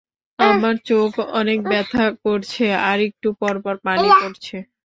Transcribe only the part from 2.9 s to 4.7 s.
আর একটু পর পর পানি পরছে।